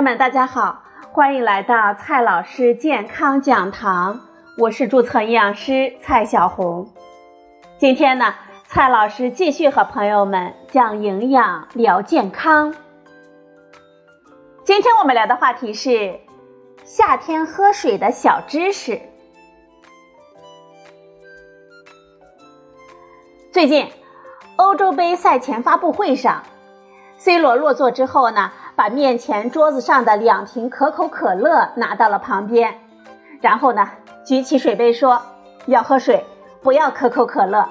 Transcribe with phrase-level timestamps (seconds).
[0.00, 0.82] 友们，大家好，
[1.12, 4.18] 欢迎来到蔡老师健康讲堂，
[4.56, 6.90] 我是注册营养师蔡小红。
[7.76, 8.34] 今天呢，
[8.66, 12.74] 蔡老师继续和朋友们讲营养聊健康。
[14.64, 16.18] 今天我们聊的话题是
[16.82, 19.02] 夏天喝水的小知识。
[23.52, 23.92] 最近，
[24.56, 26.42] 欧洲杯赛前发布会上
[27.18, 28.50] ，C 罗落座之后呢？
[28.80, 32.78] 把面前桌子上的两瓶可口可乐拿到了旁边，
[33.42, 33.90] 然后呢，
[34.24, 35.20] 举起水杯说
[35.68, 36.24] ：“要喝水，
[36.62, 37.68] 不要可口可乐。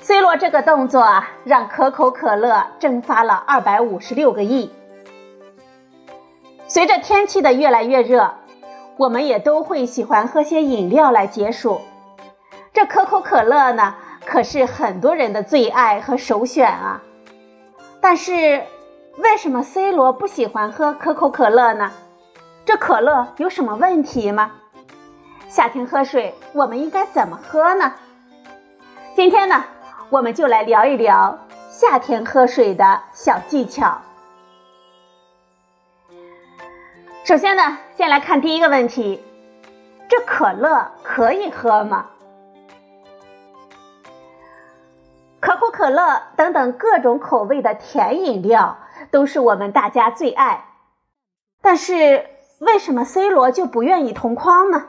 [0.00, 4.72] ”C 罗这个动作啊，让可口可乐蒸发了二百五十六个亿。
[6.66, 8.34] 随着天气的越来越热，
[8.96, 11.80] 我们也都会喜欢喝些饮料来解暑。
[12.72, 13.94] 这可口可乐呢，
[14.26, 17.00] 可是很多人的最爱和首选啊。
[18.00, 18.64] 但是。
[19.18, 21.90] 为什么 C 罗不喜欢喝可口可乐呢？
[22.64, 24.52] 这可乐有什么问题吗？
[25.48, 27.92] 夏天喝水，我们应该怎么喝呢？
[29.14, 29.64] 今天呢，
[30.08, 31.38] 我们就来聊一聊
[31.70, 34.00] 夏天喝水的小技巧。
[37.24, 39.22] 首先呢，先来看第一个问题：
[40.08, 42.06] 这可乐可以喝吗？
[45.38, 48.78] 可口可乐等等各种口味的甜饮料。
[49.12, 50.64] 都是我们大家最爱，
[51.60, 52.24] 但是
[52.60, 54.86] 为什么 C 罗就不愿意同框呢？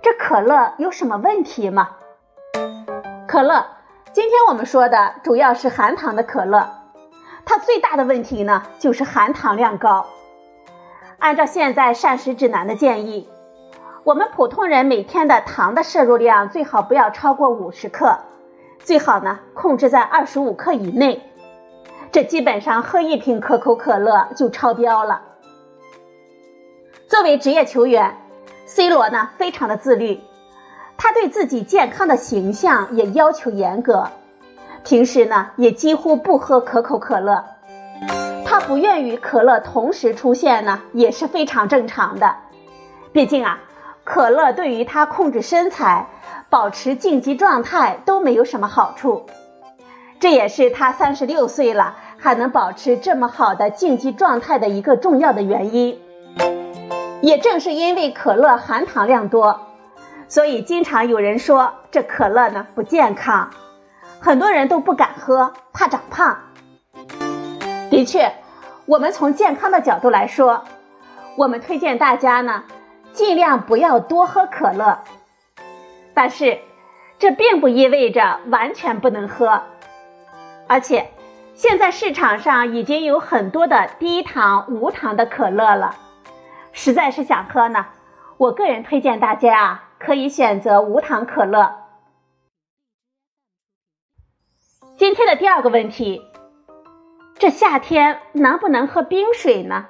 [0.00, 1.96] 这可乐有什么问题吗？
[3.26, 3.66] 可乐，
[4.12, 6.70] 今天我们说的主要是含糖的可乐，
[7.44, 10.06] 它最大的问题呢就是含糖量高。
[11.18, 13.28] 按照现在膳食指南的建议，
[14.04, 18.20] 我们普通人每天的糖的摄入量最好不要超过五十克，
[18.78, 21.28] 最好呢控制在二十五克以内。
[22.12, 25.22] 这基本上喝一瓶可口可乐就超标了。
[27.08, 28.18] 作为职业球员
[28.66, 30.20] ，C 罗呢非常的自律，
[30.98, 34.08] 他对自己健康的形象也要求严格，
[34.84, 37.46] 平时呢也几乎不喝可口可乐。
[38.44, 42.36] 他不愿与可乐同时出现呢也是非常正常的，
[43.12, 43.60] 毕竟啊，
[44.04, 46.08] 可乐对于他控制身材、
[46.50, 49.24] 保持竞技状态都没有什么好处。
[50.20, 56.00] 这也是他三十六岁了还能保持这么好的竞技状态的一个重要的原因。
[57.20, 59.60] 也正是因为可乐含糖量多，
[60.28, 63.50] 所以经常有人说这可乐呢不健康，
[64.20, 66.38] 很多人都不敢喝，怕长胖。
[67.90, 68.32] 的确，
[68.86, 70.62] 我们从健康的角度来说，
[71.36, 72.62] 我们推荐大家呢
[73.12, 75.00] 尽量不要多喝可乐，
[76.14, 76.58] 但是
[77.18, 79.62] 这并不意味着完全不能喝。
[80.68, 81.10] 而且，
[81.62, 85.94] 现在市场上已经有很多的低糖、无糖的可乐了。
[86.72, 87.86] 实在是想喝呢，
[88.36, 91.76] 我个人推荐大家啊，可以选择无糖可乐。
[94.96, 96.20] 今天的第二个问题，
[97.38, 99.86] 这夏天能不能喝冰水呢？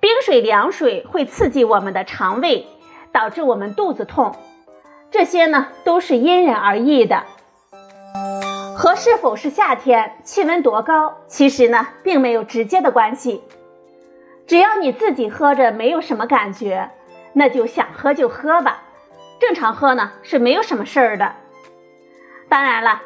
[0.00, 2.66] 冰水、凉水会刺激我们的肠胃，
[3.12, 4.34] 导致我们肚子痛，
[5.10, 7.24] 这些呢都是因人而异的。
[8.84, 13.42] 和是否是夏天、气温多高，其实呢并没有直接的关系。
[14.46, 16.90] 只要你自己喝着没有什么感觉，
[17.32, 18.82] 那就想喝就喝吧，
[19.40, 21.32] 正常喝呢是没有什么事儿的。
[22.50, 23.00] 当然了，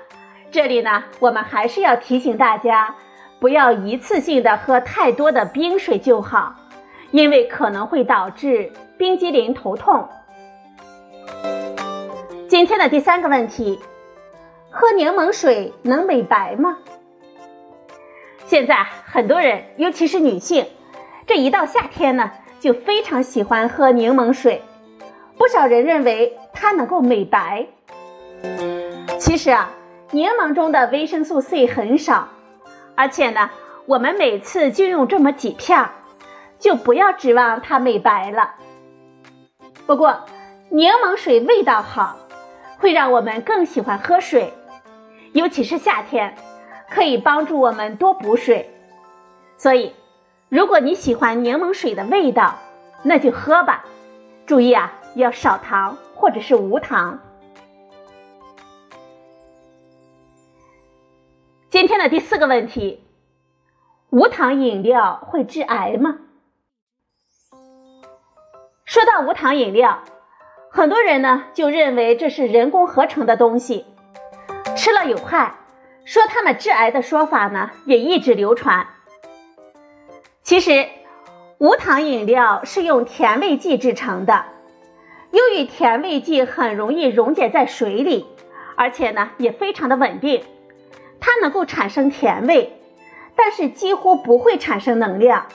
[0.51, 2.97] 这里呢我们还是要提醒大家，
[3.39, 6.57] 不要一次性的喝太多的冰水就好，
[7.13, 10.09] 因为可能会导致冰激凌头痛。
[12.49, 13.79] 今天的第三个问题。
[14.81, 16.79] 喝柠檬水能美白吗？
[18.47, 20.69] 现在很多人，尤其是女性，
[21.27, 22.31] 这一到夏天呢，
[22.61, 24.63] 就非常喜欢喝柠檬水。
[25.37, 27.67] 不少人认为它能够美白。
[29.19, 29.69] 其实啊，
[30.13, 32.29] 柠檬中的维生素 C 很少，
[32.95, 33.51] 而且呢，
[33.87, 35.91] 我们每次就用这么几片儿，
[36.61, 38.55] 就不要指望它美白了。
[39.89, 40.21] 不过，
[40.69, 42.17] 柠檬水味道好，
[42.79, 44.53] 会让我们更喜欢喝水。
[45.33, 46.37] 尤其是夏天，
[46.91, 48.71] 可以帮助我们多补水。
[49.57, 49.93] 所以，
[50.49, 52.59] 如果你喜欢柠檬水的味道，
[53.03, 53.85] 那就喝吧。
[54.47, 57.21] 注意啊，要少糖或者是无糖。
[61.71, 63.05] 今天的第四个问题：
[64.11, 66.19] 无糖饮料会致癌吗？
[68.87, 70.03] 说到无糖饮料，
[70.71, 73.85] 很多人呢就认为这是人工合成的东西。
[74.79, 75.55] 吃了有害，
[76.05, 78.87] 说它们致癌的说法呢也一直流传。
[80.45, 80.87] 其实，
[81.59, 84.45] 无糖饮料是用甜味剂制成的。
[85.33, 88.25] 由于甜味剂很容易溶解在水里，
[88.77, 90.45] 而且呢也非常的稳定，
[91.19, 92.81] 它能够产生甜味，
[93.35, 95.47] 但是几乎不会产生能量。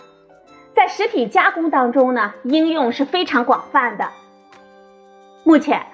[0.75, 4.10] 在食品加工当中呢，应用是非常广泛的。
[5.46, 5.88] 目前，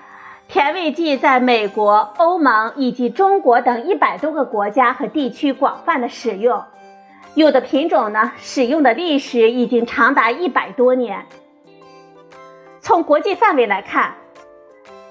[0.50, 6.64] 甜味剂在美国、欧盟以及中国等一百多个国家和地区广泛的使用，
[7.36, 11.28] 有的品种呢，使用的历史已经长达一百多年。
[12.80, 14.16] 从国际范围来看，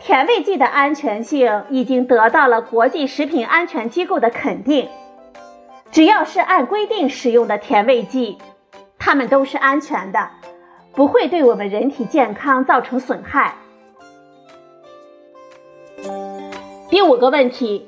[0.01, 4.89] 甜味剂的安全性已经得到了国际食品安全机构的肯定。
[5.93, 8.39] 只要是按规定使用的甜味剂，
[8.99, 10.31] 它们都是安全的，
[10.97, 13.55] 不会对我们人体健康造成损害。
[16.91, 17.87] 第五个问题，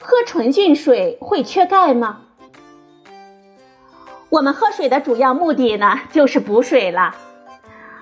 [0.00, 2.20] 喝纯净水会缺钙吗？
[4.30, 7.14] 我们喝水的主要目的呢，就是补水了。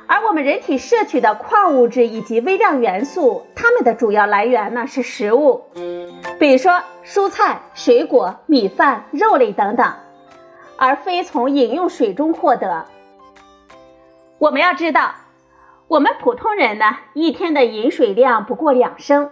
[0.06, 5.64] 而我们人体摄取的矿物质以及微量元素，它们的主要来源呢是食物，
[6.38, 9.94] 比如说蔬菜、水果、米饭、肉类等等，
[10.76, 12.86] 而非从饮用水中获得。
[14.38, 15.16] 我们要知道，
[15.88, 19.30] 我们普通人呢一天的饮水量不过两升，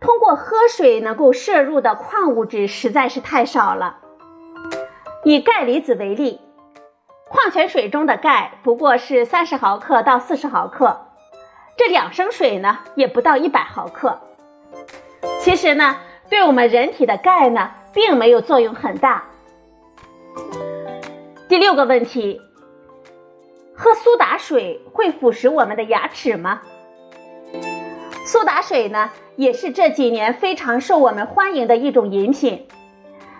[0.00, 3.98] 通过喝水能够摄入的矿物质实在是太少了。
[5.24, 6.40] 以钙离子为例。
[7.30, 11.08] 矿泉水中的钙不过是三十毫克到四十毫克，
[11.76, 14.18] 这两升水呢也不到一百毫克。
[15.40, 15.96] 其实呢，
[16.30, 19.24] 对我们人体的钙呢并没有作用很大。
[21.48, 22.40] 第六个问题，
[23.76, 26.62] 喝苏打水会腐蚀我们的牙齿吗？
[28.28, 32.68] 苏打水呢也是这几年非常受我们欢迎的一种饮品。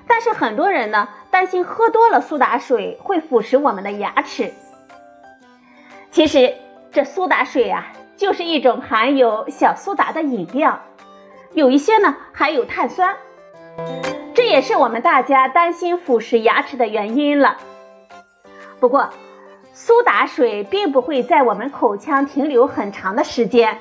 [0.07, 4.55] 但是很多人呢担心喝多了苏打水会腐蚀我们的牙齿。
[6.11, 6.55] 其实
[6.91, 10.81] 这苏打水啊，就是一种含有小苏打的饮料，
[11.53, 13.15] 有一些呢含有碳酸，
[14.33, 17.59] 这也是我们大家担心腐蚀牙齿的原因了。
[18.81, 19.11] 不过，
[19.75, 23.79] 苏打水并不会在我们口腔停留很长的时间，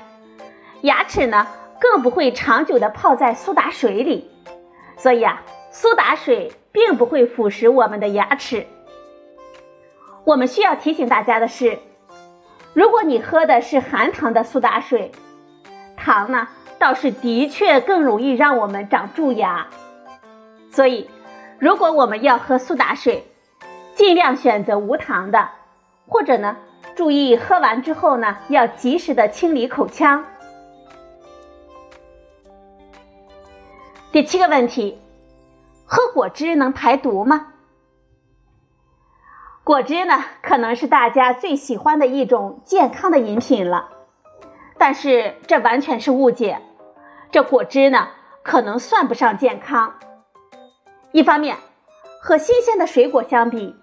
[0.81, 1.47] 牙齿呢
[1.79, 4.29] 更不会长久的泡在苏打水里，
[4.97, 5.43] 所以啊。
[5.69, 8.65] 苏打水并不会腐蚀我们的牙齿。
[10.23, 11.77] 我们需要提醒大家的是，
[12.73, 15.11] 如果你喝的是含糖的苏打水，
[15.95, 16.47] 糖呢
[16.79, 19.67] 倒是的确更容易让我们长蛀牙。
[20.71, 21.11] 所以，
[21.59, 23.27] 如果我们要喝苏打水，
[23.93, 25.49] 尽量选择无糖的，
[26.07, 26.57] 或者呢，
[26.95, 30.25] 注意喝完之后呢要及时的清理口腔。
[34.17, 34.97] 第七个问题。
[35.85, 37.49] 喝果汁能排毒吗？
[39.63, 43.91] 果汁呢，可能是大家最喜欢的一种健康的饮品了。
[44.79, 46.59] 但是这完全是误解，
[47.29, 48.07] 这果汁呢，
[48.41, 49.99] 可能算不上健康。
[51.11, 51.57] 一方面，
[52.19, 53.75] 和新鲜的水果相比，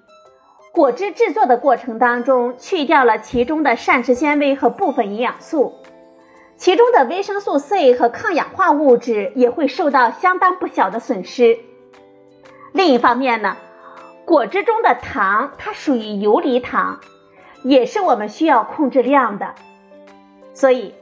[0.73, 5.77] 果汁制作的过程当中去掉了其中的膳食纤维和部分营养素，
[6.65, 11.59] 其中的维生素 C 和抗氧化物质也会受到相当不小的损失。
[12.73, 13.59] 另一方面呢，
[14.25, 17.01] 果汁中的糖它属于游离糖，
[17.65, 19.55] 也是我们需要控制量的。
[20.55, 20.95] 所以，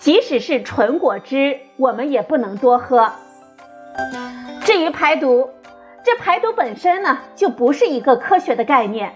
[0.00, 3.12] 即使是纯果汁，我们也不能多喝。
[4.64, 5.50] 至于排毒，
[6.02, 9.14] 这排毒本身呢，就不是一个科学的概念。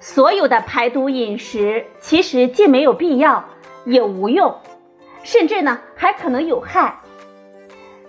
[0.00, 3.46] 所有的排毒饮食其实既没有必要，
[3.86, 4.54] 也无用，
[5.22, 7.00] 甚至呢还可能有害。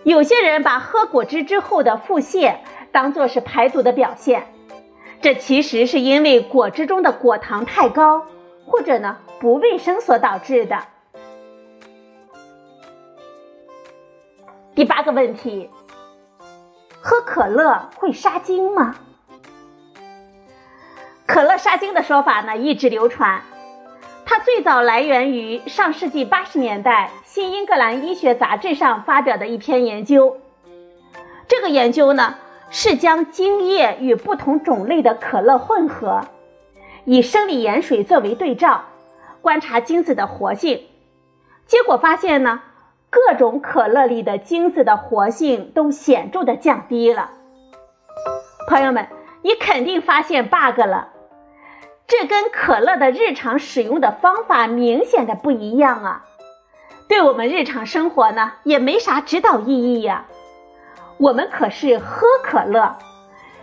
[0.04, 2.58] 有些人把喝果汁之后的腹泻。
[2.94, 4.54] 当做是排毒的表现，
[5.20, 8.28] 这其实是因为果汁中的果糖太高，
[8.68, 10.78] 或者呢不卫生所导致的。
[14.76, 15.72] 第八个问题，
[17.02, 18.94] 喝可乐会杀精吗？
[21.26, 23.42] 可乐杀精的说法呢一直流传，
[24.36, 30.38] 它最早来源于上世纪八十年代《新英格兰医学杂志》上发表的一篇研究。
[31.48, 32.38] 这个研究呢。
[32.72, 36.22] 是将精液与不同种类的可乐混合，
[37.06, 38.86] 以生理盐水作为对照，
[39.44, 40.88] 观察精子的活性。
[41.68, 42.64] 结果发现呢，
[43.12, 47.30] 各种可乐里的精子的活性都显著的降低了。
[48.68, 49.08] 朋友们，
[49.44, 51.10] 你肯定发现 bug 了，
[52.08, 56.26] 这跟可乐的日常使用的方法明显的不一样啊，
[57.08, 60.26] 对我们日常生活呢也没啥指导意义呀。
[61.18, 62.98] 我们可是喝可乐，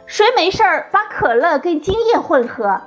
[0.07, 2.81] 谁没事儿把可乐跟精液混合？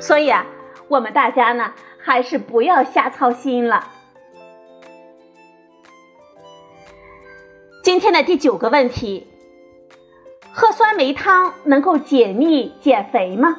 [0.00, 0.46] 所以啊，
[0.88, 3.88] 我们大家呢，还是不要瞎操心了。
[7.82, 9.26] 今天的第九个问题：
[10.52, 13.56] 喝酸梅汤能够解腻减肥吗？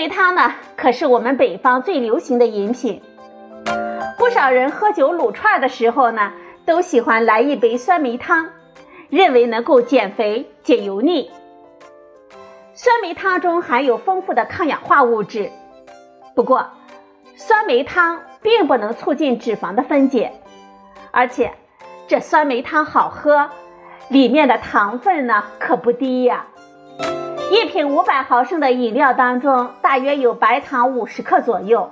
[0.00, 3.02] 酸梅汤呢，可是我们北方最流行的饮品。
[4.16, 6.32] 不少人喝酒撸串的时候呢，
[6.64, 8.48] 都喜欢来一杯酸梅汤，
[9.10, 11.30] 认为能够减肥解油腻。
[12.72, 15.50] 酸梅汤中含有丰富的抗氧化物质，
[16.34, 16.70] 不过
[17.36, 20.32] 酸梅汤并不能促进脂肪的分解，
[21.10, 21.52] 而且
[22.08, 23.50] 这酸梅汤好喝，
[24.08, 26.46] 里面的糖分呢可不低呀。
[27.50, 31.90] 一瓶五百毫升的饮料当中，大约有白糖五十克左右。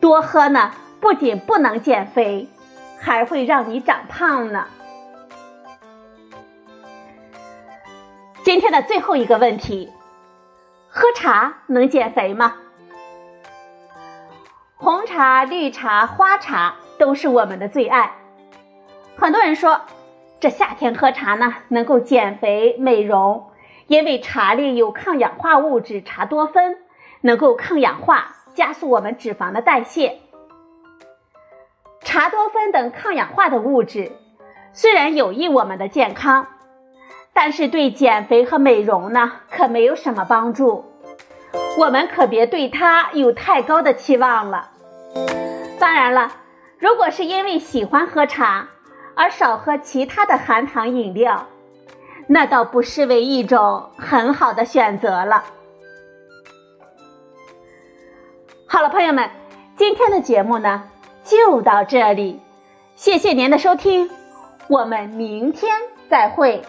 [0.00, 2.48] 多喝呢，不仅不能减肥，
[2.98, 4.66] 还会让你长胖呢。
[8.42, 9.92] 今天的最后一个问题：
[10.88, 12.56] 喝茶能减肥吗？
[14.74, 18.10] 红茶、绿茶、花茶都是我们的最爱。
[19.16, 19.82] 很多人说，
[20.40, 23.44] 这夏天喝茶呢，能够减肥美容。
[23.88, 26.76] 因为茶里有抗氧化物质茶多酚，
[27.22, 30.18] 能够抗氧化，加速我们脂肪的代谢。
[32.02, 34.12] 茶多酚等抗氧化的物质
[34.74, 36.46] 虽然有益我们的健康，
[37.32, 40.84] 但是对减肥和美容呢，可没有什么帮助。
[41.78, 44.70] 我们可别对它有太高的期望了。
[45.80, 46.32] 当然了，
[46.78, 48.68] 如果是因为喜欢喝茶
[49.14, 51.46] 而少喝其他的含糖饮料。
[52.28, 55.44] 那倒不失为一种很好的选择了。
[58.66, 59.30] 好了，朋友们，
[59.76, 60.90] 今天的节目呢
[61.24, 62.40] 就到这里，
[62.96, 64.10] 谢谢您的收听，
[64.68, 65.72] 我们明天
[66.10, 66.62] 再会。